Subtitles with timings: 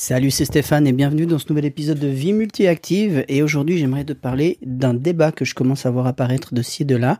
[0.00, 3.24] Salut, c'est Stéphane et bienvenue dans ce nouvel épisode de Vie Multiactive.
[3.26, 6.82] Et aujourd'hui, j'aimerais te parler d'un débat que je commence à voir apparaître de ci
[6.82, 7.18] et de là,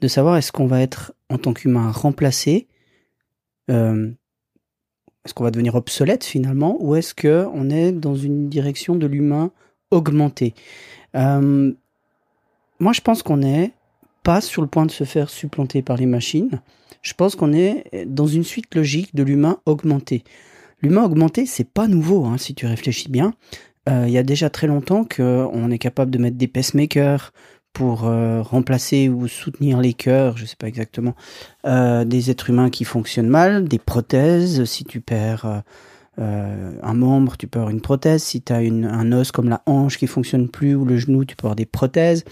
[0.00, 2.66] de savoir est-ce qu'on va être en tant qu'humain remplacé,
[3.70, 4.10] euh,
[5.26, 9.06] est-ce qu'on va devenir obsolète finalement, ou est-ce que on est dans une direction de
[9.06, 9.50] l'humain
[9.90, 10.54] augmenté?
[11.16, 11.74] Euh,
[12.80, 13.72] moi, je pense qu'on est
[14.22, 16.62] pas sur le point de se faire supplanter par les machines.
[17.02, 20.24] Je pense qu'on est dans une suite logique de l'humain augmenté.
[20.84, 23.32] L'humain augmenté, c'est pas nouveau, hein, si tu réfléchis bien.
[23.88, 27.32] Euh, il y a déjà très longtemps qu'on est capable de mettre des pacemakers
[27.72, 31.14] pour euh, remplacer ou soutenir les cœurs, je sais pas exactement,
[31.64, 35.62] euh, des êtres humains qui fonctionnent mal, des prothèses, si tu perds
[36.16, 39.98] un membre, tu peux avoir une prothèse, si tu as un os comme la hanche
[39.98, 42.24] qui fonctionne plus ou le genou, tu peux avoir des prothèses.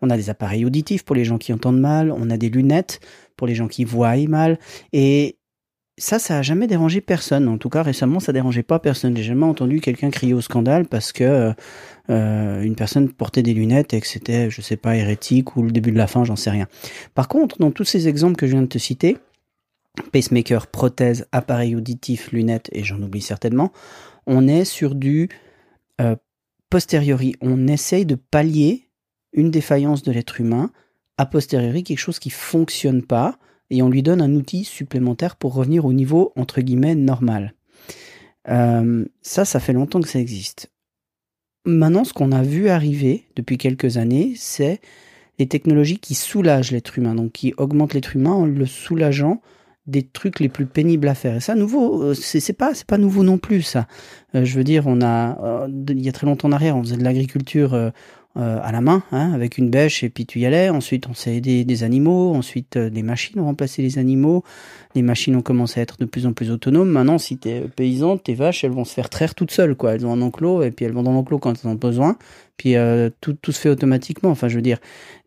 [0.00, 3.00] On a des appareils auditifs pour les gens qui entendent mal, on a des lunettes
[3.36, 4.58] pour les gens qui voient mal,
[4.92, 5.37] et
[5.98, 7.48] ça, ça a jamais dérangé personne.
[7.48, 9.16] En tout cas, récemment, ça dérangeait pas personne.
[9.16, 11.52] J'ai jamais entendu quelqu'un crier au scandale parce que
[12.10, 15.70] euh, une personne portait des lunettes et que c'était, je sais pas, hérétique ou le
[15.70, 16.66] début de la fin, j'en sais rien.
[17.14, 19.18] Par contre, dans tous ces exemples que je viens de te citer,
[20.12, 23.72] pacemaker, prothèse, appareil auditif, lunettes, et j'en oublie certainement,
[24.26, 25.28] on est sur du
[26.00, 26.16] euh,
[26.70, 27.34] posteriori.
[27.40, 28.88] On essaye de pallier
[29.32, 30.70] une défaillance de l'être humain,
[31.18, 33.38] a posteriori quelque chose qui fonctionne pas,
[33.70, 37.54] et on lui donne un outil supplémentaire pour revenir au niveau entre guillemets normal.
[38.48, 40.70] Euh, ça, ça fait longtemps que ça existe.
[41.64, 44.80] Maintenant, ce qu'on a vu arriver depuis quelques années, c'est
[45.38, 49.42] les technologies qui soulagent l'être humain, donc qui augmentent l'être humain en le soulageant
[49.86, 51.36] des trucs les plus pénibles à faire.
[51.36, 53.86] Et ça, nouveau, euh, c'est pas, pas nouveau non plus, ça.
[54.34, 56.96] Euh, je veux dire, on a, il y a très longtemps en arrière, on faisait
[56.96, 57.92] de l'agriculture
[58.38, 60.68] à la main, hein, avec une bêche, et puis tu y allais.
[60.68, 62.34] Ensuite, on s'est aidé des animaux.
[62.34, 64.44] Ensuite, euh, les machines ont remplacé les animaux.
[64.94, 66.88] Les machines ont commencé à être de plus en plus autonomes.
[66.88, 69.94] Maintenant, si t'es paysan, tes vaches, elles vont se faire traire toutes seules, quoi.
[69.94, 72.16] Elles ont un enclos, et puis elles vont dans l'enclos quand elles ont besoin.
[72.56, 74.30] Puis euh, tout, tout se fait automatiquement.
[74.30, 74.78] Enfin, je veux dire.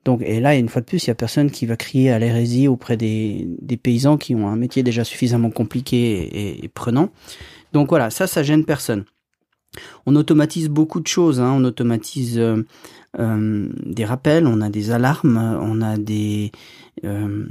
[0.05, 2.19] Donc, et là, une fois de plus, il y a personne qui va crier à
[2.19, 7.09] l'hérésie auprès des, des paysans qui ont un métier déjà suffisamment compliqué et, et prenant.
[7.73, 9.05] Donc voilà, ça, ça gêne personne.
[10.05, 11.39] On automatise beaucoup de choses.
[11.39, 11.53] Hein.
[11.55, 12.65] On automatise euh,
[13.19, 16.51] euh, des rappels, on a des alarmes, on a des
[17.05, 17.45] euh,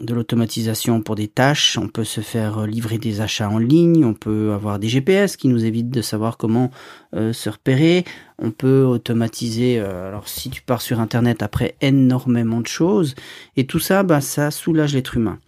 [0.00, 1.76] de l'automatisation pour des tâches.
[1.78, 4.04] On peut se faire livrer des achats en ligne.
[4.04, 6.70] On peut avoir des GPS qui nous évitent de savoir comment
[7.14, 8.04] se repérer.
[8.38, 9.78] On peut automatiser.
[9.78, 13.14] alors si tu pars sur Internet après énormément de choses
[13.56, 15.40] et tout ça, bah ça soulage l'être humain.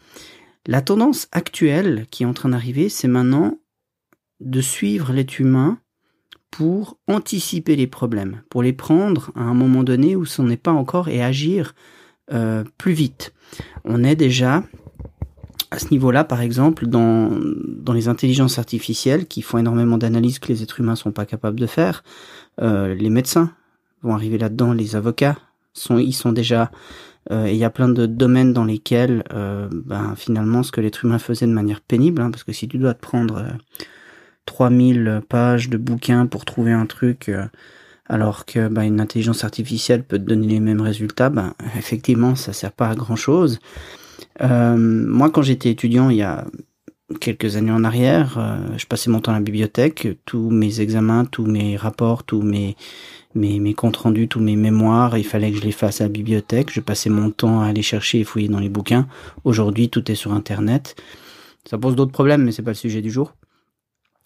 [0.67, 3.59] La tendance actuelle qui est en train d'arriver, c'est maintenant
[4.41, 5.79] de suivre l'être humain
[6.51, 10.73] pour anticiper les problèmes, pour les prendre à un moment donné où ce n'est pas
[10.73, 11.75] encore et agir
[12.33, 13.33] euh, plus vite.
[13.85, 14.63] On est déjà
[15.71, 17.31] à ce niveau-là, par exemple, dans,
[17.67, 21.61] dans les intelligences artificielles qui font énormément d'analyses que les êtres humains sont pas capables
[21.61, 22.03] de faire.
[22.61, 23.53] Euh, les médecins
[24.03, 25.37] vont arriver là-dedans, les avocats
[25.75, 26.71] sont, ils sont déjà.
[27.31, 31.19] Euh, il y a plein de domaines dans lesquels, ben, finalement, ce que l'être humain
[31.19, 33.45] faisait de manière pénible, hein, parce que si tu dois te prendre
[34.49, 37.45] 3000 pages de bouquins pour trouver un truc, euh,
[38.07, 42.55] alors que bah, une intelligence artificielle peut te donner les mêmes résultats, bah, effectivement, ça
[42.55, 43.61] sert pas à grand chose.
[44.41, 46.47] Euh, moi, quand j'étais étudiant, il y a
[47.21, 51.27] quelques années en arrière, euh, je passais mon temps à la bibliothèque, tous mes examens,
[51.27, 52.75] tous mes rapports, tous mes
[53.35, 56.11] mes, mes comptes rendus, tous mes mémoires, il fallait que je les fasse à la
[56.11, 56.73] bibliothèque.
[56.73, 59.07] Je passais mon temps à aller chercher et fouiller dans les bouquins.
[59.45, 60.97] Aujourd'hui, tout est sur Internet.
[61.69, 63.35] Ça pose d'autres problèmes, mais c'est pas le sujet du jour.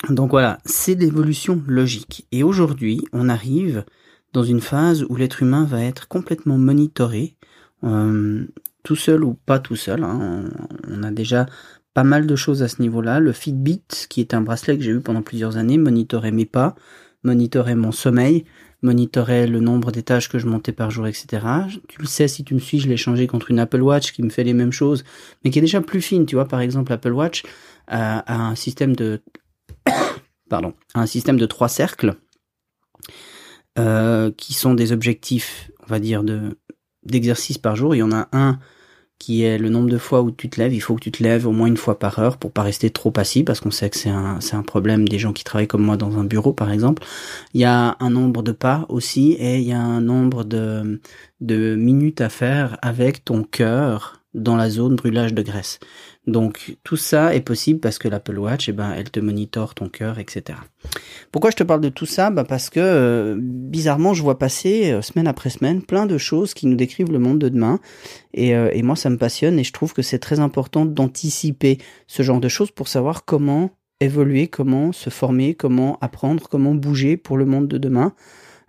[0.08, 2.26] Donc voilà, c'est l'évolution logique.
[2.32, 3.84] Et aujourd'hui, on arrive
[4.32, 7.36] dans une phase où l'être humain va être complètement monitoré,
[7.84, 8.44] euh,
[8.82, 10.02] tout seul ou pas tout seul.
[10.02, 10.44] Hein.
[10.88, 11.46] On, a déjà
[11.94, 13.20] pas mal de choses à ce niveau-là.
[13.20, 16.74] Le Fitbit, qui est un bracelet que j'ai eu pendant plusieurs années, monitorait mes pas,
[17.22, 18.44] monitorait mon sommeil,
[18.82, 21.46] monitorait le nombre d'étages que je montais par jour, etc.
[21.86, 24.22] Tu le sais, si tu me suis, je l'ai changé contre une Apple Watch qui
[24.24, 25.04] me fait les mêmes choses,
[25.44, 26.26] mais qui est déjà plus fine.
[26.26, 27.44] Tu vois, par exemple, Apple Watch
[27.86, 29.20] a un système de
[30.50, 32.17] pardon, un système de trois cercles
[33.79, 36.59] euh, qui sont des objectifs, on va dire, de
[37.05, 37.94] d'exercice par jour.
[37.94, 38.61] Il y en a un
[39.19, 40.75] qui est le nombre de fois où tu te lèves.
[40.75, 42.91] Il faut que tu te lèves au moins une fois par heure pour pas rester
[42.91, 45.69] trop passif parce qu'on sait que c'est un, c'est un problème des gens qui travaillent
[45.69, 47.05] comme moi dans un bureau par exemple.
[47.55, 51.00] Il y a un nombre de pas aussi et il y a un nombre de,
[51.41, 55.79] de minutes à faire avec ton cœur dans la zone brûlage de graisse.
[56.26, 59.88] Donc tout ça est possible parce que l'Apple Watch, eh ben, elle te monitore ton
[59.88, 60.58] cœur, etc.
[61.32, 62.31] Pourquoi je te parle de tout ça?
[62.31, 66.55] Bah Parce que euh, bizarrement, je vois passer euh, semaine après semaine plein de choses
[66.55, 67.81] qui nous décrivent le monde de demain.
[68.34, 71.79] Et, euh, et moi, ça me passionne et je trouve que c'est très important d'anticiper
[72.06, 73.70] ce genre de choses pour savoir comment
[74.00, 78.14] évoluer, comment se former, comment apprendre, comment bouger pour le monde de demain.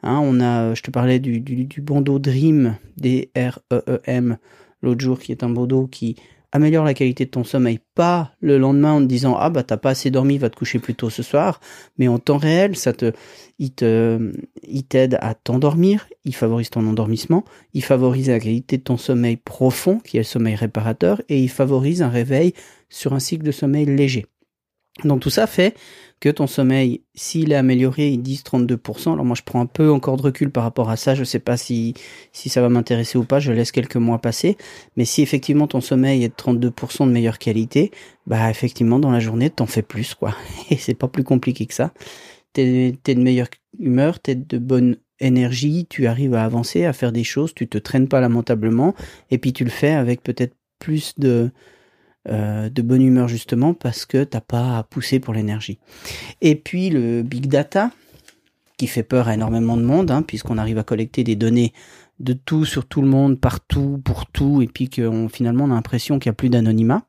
[0.03, 4.37] Hein, on a, je te parlais du, du, du bandeau Dream, D-R-E-E-M,
[4.83, 6.15] l'autre jour, qui est un bandeau qui
[6.51, 9.77] améliore la qualité de ton sommeil, pas le lendemain en te disant ah bah t'as
[9.77, 11.59] pas assez dormi, va te coucher plus tôt ce soir,
[11.97, 13.11] mais en temps réel, ça te,
[13.57, 14.31] il te,
[14.61, 17.43] il t'aide à t'endormir, il favorise ton endormissement,
[17.73, 21.49] il favorise la qualité de ton sommeil profond, qui est le sommeil réparateur, et il
[21.49, 22.53] favorise un réveil
[22.87, 24.27] sur un cycle de sommeil léger.
[25.03, 25.75] Donc tout ça fait
[26.19, 29.11] que ton sommeil, s'il est amélioré, ils disent 32%.
[29.11, 31.39] Alors moi je prends un peu encore de recul par rapport à ça, je sais
[31.39, 31.95] pas si,
[32.31, 34.55] si ça va m'intéresser ou pas, je laisse quelques mois passer.
[34.95, 37.91] Mais si effectivement ton sommeil est de 32% de meilleure qualité,
[38.25, 40.35] bah effectivement dans la journée t'en fais plus quoi.
[40.69, 41.91] Et c'est pas plus compliqué que ça.
[42.53, 43.49] T'es es de meilleure
[43.79, 47.77] humeur, t'es de bonne énergie, tu arrives à avancer, à faire des choses, tu te
[47.77, 48.93] traînes pas lamentablement,
[49.31, 51.51] et puis tu le fais avec peut-être plus de,
[52.29, 55.79] euh, de bonne humeur justement parce que t'as pas à pousser pour l'énergie.
[56.41, 57.91] Et puis le big data
[58.77, 61.73] qui fait peur à énormément de monde hein, puisqu'on arrive à collecter des données
[62.19, 65.75] de tout sur tout le monde, partout, pour tout, et puis qu'on finalement on a
[65.75, 67.03] l'impression qu'il n'y a plus d'anonymat.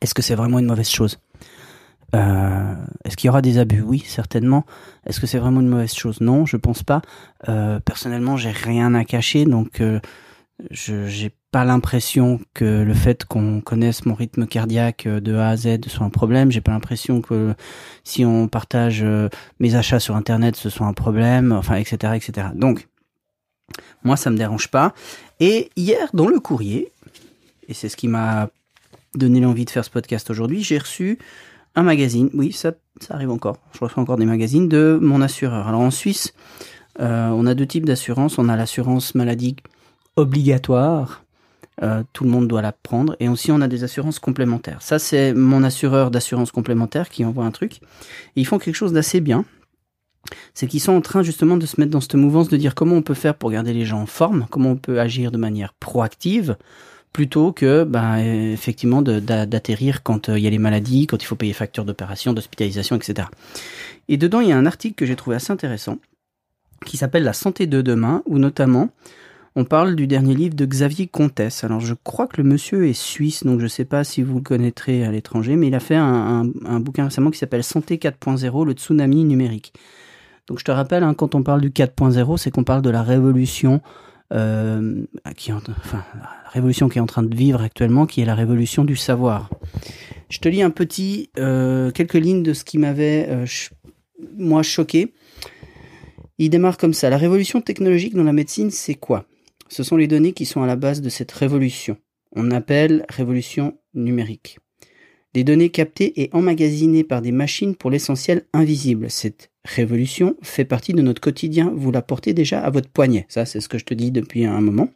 [0.00, 1.20] Est-ce que c'est vraiment une mauvaise chose?
[2.14, 2.74] Euh,
[3.04, 3.82] Est-ce qu'il y aura des abus?
[3.82, 4.64] Oui, certainement.
[5.06, 6.20] Est-ce que c'est vraiment une mauvaise chose?
[6.20, 7.02] Non, je pense pas.
[7.48, 9.80] Euh, personnellement, j'ai rien à cacher, donc
[10.70, 15.48] je j'ai pas l'impression que le fait qu'on connaisse mon rythme cardiaque euh, de A
[15.48, 16.52] à Z soit un problème.
[16.52, 17.54] J'ai pas l'impression que
[18.04, 19.28] si on partage euh,
[19.58, 22.48] mes achats sur internet ce soit un problème, enfin etc etc.
[22.54, 22.88] Donc
[24.04, 24.94] moi ça me dérange pas.
[25.40, 26.92] Et hier dans le courrier,
[27.68, 28.50] et c'est ce qui m'a
[29.14, 31.18] donné l'envie de faire ce podcast aujourd'hui, j'ai reçu
[31.74, 32.30] un magazine.
[32.34, 32.72] Oui ça
[33.08, 33.56] arrive encore.
[33.72, 35.66] Je reçois encore des magazines de mon assureur.
[35.66, 36.32] Alors en Suisse,
[37.00, 38.38] euh, on a deux types d'assurance.
[38.38, 39.56] On a l'assurance maladie
[40.16, 41.24] obligatoire
[41.82, 43.16] euh, tout le monde doit la prendre.
[43.20, 44.82] Et aussi, on a des assurances complémentaires.
[44.82, 47.80] Ça, c'est mon assureur d'assurance complémentaire qui envoie un truc.
[48.36, 49.44] Et ils font quelque chose d'assez bien.
[50.52, 52.96] C'est qu'ils sont en train justement de se mettre dans cette mouvance de dire comment
[52.96, 55.72] on peut faire pour garder les gens en forme, comment on peut agir de manière
[55.72, 56.56] proactive,
[57.14, 61.36] plutôt que ben, effectivement d'atterrir quand euh, il y a les maladies, quand il faut
[61.36, 63.28] payer factures d'opération, d'hospitalisation, etc.
[64.08, 65.98] Et dedans, il y a un article que j'ai trouvé assez intéressant
[66.84, 68.90] qui s'appelle La santé de demain, où notamment
[69.56, 71.64] on parle du dernier livre de Xavier Comtesse.
[71.64, 74.36] Alors je crois que le monsieur est suisse, donc je ne sais pas si vous
[74.36, 76.44] le connaîtrez à l'étranger, mais il a fait un,
[76.80, 79.72] bouquin récemment qui s'appelle Santé 4.0, le tsunami numérique.
[80.46, 83.02] Donc je te rappelle, hein, quand on parle du 4.0, c'est qu'on parle de la
[83.02, 83.80] révolution,
[84.32, 88.96] euh, la révolution qui est en train de vivre actuellement, qui est la révolution du
[88.96, 89.50] savoir.
[90.28, 93.46] Je te lis un petit, euh, quelques lignes de ce qui m'avait, euh,
[94.38, 95.12] moi, choqué.
[96.38, 97.10] Il démarre comme ça.
[97.10, 99.26] La révolution technologique dans la médecine, c'est quoi?
[99.70, 101.96] Ce sont les données qui sont à la base de cette révolution.
[102.34, 104.58] On appelle révolution numérique.
[105.32, 109.08] Des données captées et emmagasinées par des machines pour l'essentiel invisible.
[109.10, 111.72] Cette révolution fait partie de notre quotidien.
[111.74, 113.26] Vous la portez déjà à votre poignet.
[113.28, 114.88] Ça, c'est ce que je te dis depuis un moment.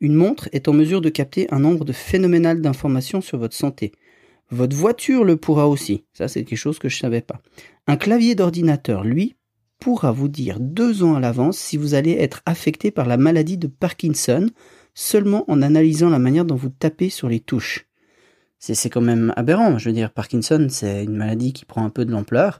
[0.00, 3.92] Une montre est en mesure de capter un nombre de phénoménal d'informations sur votre santé.
[4.50, 6.04] Votre voiture le pourra aussi.
[6.14, 7.42] Ça, c'est quelque chose que je savais pas.
[7.86, 9.35] Un clavier d'ordinateur, lui,
[9.78, 13.58] pourra vous dire deux ans à l'avance si vous allez être affecté par la maladie
[13.58, 14.48] de Parkinson
[14.94, 17.86] seulement en analysant la manière dont vous tapez sur les touches.
[18.58, 19.78] C'est quand même aberrant.
[19.78, 22.58] Je veux dire, Parkinson, c'est une maladie qui prend un peu de l'ampleur.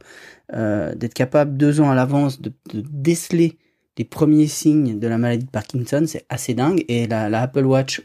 [0.53, 3.59] Euh, D'être capable deux ans à l'avance de, déceler
[3.99, 6.85] les premiers signes de la maladie de Parkinson, c'est assez dingue.
[6.89, 8.03] Et la, Apple Watch,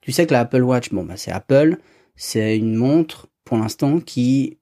[0.00, 1.78] tu sais que la Apple Watch, bon, bah, c'est Apple,
[2.14, 4.58] c'est une montre pour l'instant qui,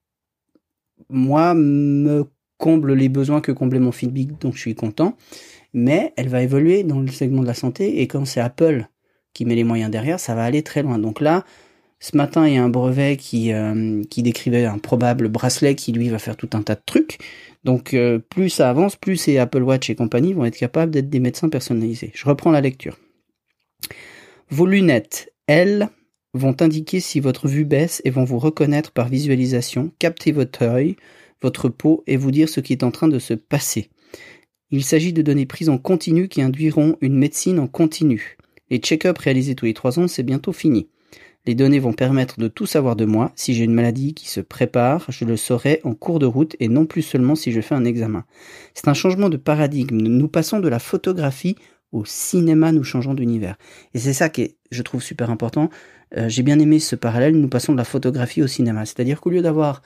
[1.11, 2.25] moi, me
[2.63, 5.17] comble les besoins que comblait mon Fitbit, donc je suis content.
[5.75, 8.87] Mais elle va évoluer dans le segment de la santé et quand c'est Apple
[9.35, 10.99] qui met les moyens derrière, ça va aller très loin.
[11.01, 11.45] Donc là,
[11.99, 16.09] ce matin, il y a un brevet qui, euh, décrivait un probable bracelet qui lui
[16.09, 17.19] va faire tout un tas de trucs.
[17.65, 21.11] Donc euh, plus ça avance, plus ces Apple Watch et compagnie vont être capables d'être
[21.11, 22.13] des médecins personnalisés.
[22.15, 22.97] Je reprends la lecture.
[24.51, 25.89] Vos lunettes, elles,
[26.35, 30.97] vont indiquer si votre vue baisse et vont vous reconnaître par visualisation, capter votre œil,
[31.43, 33.91] votre peau et vous dire ce qui est en train de se passer.
[34.71, 38.39] Il s'agit de données prises en continu qui induiront une médecine en continu.
[38.71, 40.89] Les check-ups réalisés tous les trois ans, c'est bientôt fini.
[41.45, 43.33] Les données vont permettre de tout savoir de moi.
[43.35, 46.69] Si j'ai une maladie qui se prépare, je le saurai en cours de route et
[46.69, 48.25] non plus seulement si je fais un examen.
[48.75, 49.97] C'est un changement de paradigme.
[49.97, 51.57] Nous passons de la photographie
[51.91, 53.57] au cinéma, nous changeons d'univers.
[53.93, 55.71] Et c'est ça qui je trouve, super important.
[56.17, 57.37] Euh, j'ai bien aimé ce parallèle.
[57.37, 58.85] Nous passons de la photographie au cinéma.
[58.87, 59.83] C'est-à-dire qu'au lieu d'avoir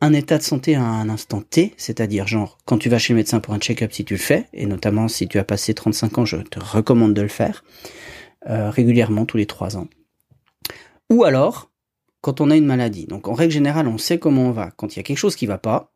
[0.00, 3.16] un état de santé à un instant T, c'est-à-dire genre quand tu vas chez le
[3.16, 6.18] médecin pour un check-up si tu le fais, et notamment si tu as passé 35
[6.18, 7.64] ans, je te recommande de le faire
[8.48, 9.88] euh, régulièrement tous les 3 ans.
[11.10, 11.70] Ou alors,
[12.20, 13.06] quand on a une maladie.
[13.06, 15.36] Donc en règle générale, on sait comment on va quand il y a quelque chose
[15.36, 15.92] qui va pas,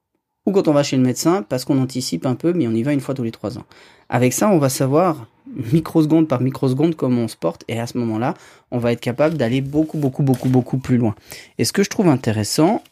[0.47, 2.82] ou quand on va chez le médecin parce qu'on anticipe un peu, mais on y
[2.82, 3.64] va une fois tous les trois ans.
[4.09, 5.26] Avec ça, on va savoir
[5.73, 8.35] microseconde par microseconde comment on se porte, et à ce moment-là,
[8.71, 11.14] on va être capable d'aller beaucoup, beaucoup, beaucoup, beaucoup plus loin.
[11.59, 12.82] Et ce que je trouve intéressant,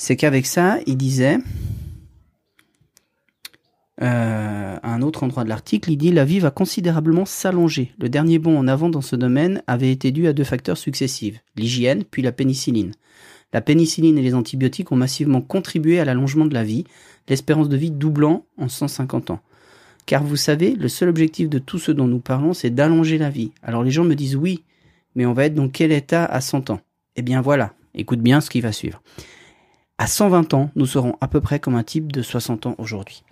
[0.00, 1.36] c'est qu'avec ça, il disait,
[4.00, 7.92] euh, à un autre endroit de l'article, il dit la vie va considérablement s'allonger.
[7.98, 11.44] Le dernier bond en avant dans ce domaine avait été dû à deux facteurs successifs,
[11.54, 12.92] l'hygiène puis la pénicilline.
[13.52, 16.84] La pénicilline et les antibiotiques ont massivement contribué à l'allongement de la vie,
[17.28, 19.40] l'espérance de vie doublant en 150 ans.
[20.06, 23.28] Car vous savez, le seul objectif de tout ce dont nous parlons, c'est d'allonger la
[23.28, 23.52] vie.
[23.62, 24.64] Alors les gens me disent oui,
[25.14, 26.80] mais on va être dans quel état à 100 ans?
[27.16, 29.02] Eh bien voilà, écoute bien ce qui va suivre.
[30.00, 33.22] À 120 ans, nous serons à peu près comme un type de 60 ans aujourd'hui.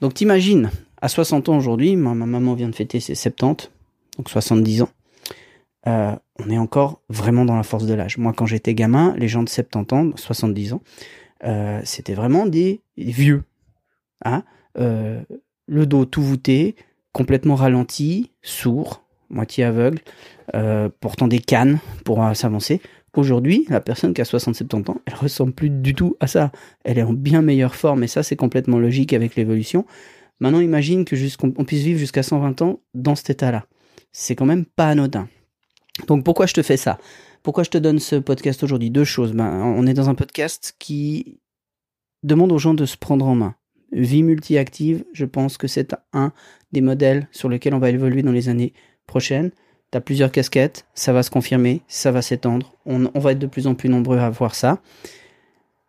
[0.00, 0.70] Donc t'imagines,
[1.02, 3.72] à 60 ans aujourd'hui, ma, maman vient de fêter ses 70,
[4.16, 4.88] donc 70 ans.
[5.88, 8.18] Euh, on est encore vraiment dans la force de l'âge.
[8.18, 10.82] Moi, quand j'étais gamin, les gens de 70 ans, 70 ans,
[11.42, 13.42] euh, c'était vraiment des, vieux.
[14.24, 14.44] Hein
[14.78, 15.20] euh,
[15.66, 16.76] le dos tout voûté,
[17.12, 19.98] complètement ralenti, sourd, moitié aveugle,
[21.00, 22.80] portant des cannes pour s'avancer.
[23.14, 26.52] Aujourd'hui, la personne qui a 60-70 ans, elle ressemble plus du tout à ça.
[26.84, 29.84] Elle est en bien meilleure forme et ça, c'est complètement logique avec l'évolution.
[30.38, 33.66] Maintenant, imagine que jusqu'on puisse vivre jusqu'à 120 ans dans cet état-là.
[34.12, 35.28] C'est quand même pas anodin.
[36.06, 36.98] Donc pourquoi je te fais ça?
[37.42, 38.90] Pourquoi je te donne ce podcast aujourd'hui?
[38.90, 39.32] Deux choses.
[39.32, 41.40] Ben, on est dans un podcast qui
[42.22, 43.54] demande aux gens de se prendre en main.
[43.92, 46.32] Vie multi-active, je pense que c'est un
[46.70, 48.72] des modèles sur lesquels on va évoluer dans les années
[49.06, 49.50] prochaines.
[49.92, 52.76] Tu as plusieurs casquettes, ça va se confirmer, ça va s'étendre.
[52.86, 54.80] On, va être de plus en plus nombreux à voir ça.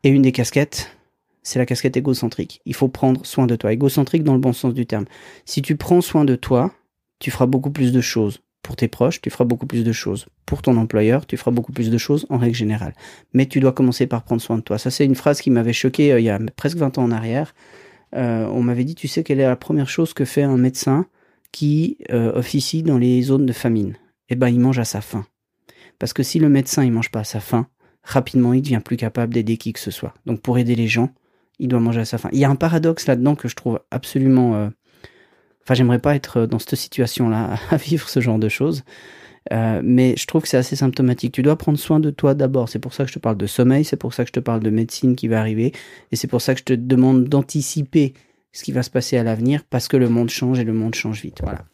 [0.04, 0.98] Et une des casquettes,
[1.44, 2.62] c'est la casquette égocentrique.
[2.66, 3.72] Il faut prendre soin de toi.
[3.72, 5.06] Égocentrique dans le bon sens du terme.
[5.46, 6.72] Si tu prends soin de toi,
[7.20, 8.42] tu feras beaucoup plus de choses.
[8.64, 10.28] Pour tes proches, tu feras beaucoup plus de choses.
[10.46, 12.94] Pour ton employeur, tu feras beaucoup plus de choses en règle générale.
[13.34, 14.78] Mais tu dois commencer par prendre soin de toi.
[14.78, 17.12] Ça, c'est une phrase qui m'avait choqué euh, il y a presque 20 ans en
[17.12, 17.54] arrière.
[18.16, 21.06] Euh, on m'avait dit, tu sais quelle est la première chose que fait un médecin
[21.52, 23.96] qui euh, officie dans les zones de famine,
[24.30, 25.26] eh ben il mange à sa faim.
[26.00, 27.68] Parce que si le médecin il mange pas à sa faim,
[28.04, 30.14] rapidement il devient plus capable d'aider qui que ce soit.
[30.26, 31.14] Donc pour aider les gens,
[31.60, 32.30] il doit manger à sa faim.
[32.34, 34.56] Il y a un paradoxe là-dedans que je trouve absolument.
[34.56, 34.70] Euh...
[35.64, 38.84] Enfin, j'aimerais pas être dans cette situation-là à vivre ce genre de choses.
[39.52, 41.34] Euh, mais je trouve que c'est assez symptomatique.
[41.34, 42.70] Tu dois prendre soin de toi d'abord.
[42.70, 44.40] C'est pour ça que je te parle de sommeil, c'est pour ça que je te
[44.40, 45.72] parle de médecine qui va arriver,
[46.12, 48.14] et c'est pour ça que je te demande d'anticiper
[48.52, 50.96] ce qui va se passer à l'avenir parce que le monde change et le monde
[50.96, 51.40] change vite.
[51.42, 51.66] Voilà.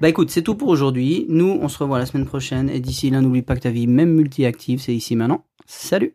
[0.00, 1.26] Bah écoute, c'est tout pour aujourd'hui.
[1.28, 3.86] Nous, on se revoit la semaine prochaine et d'ici là, n'oublie pas que ta vie,
[3.86, 5.44] même multi-active, c'est ici maintenant.
[5.66, 6.14] Salut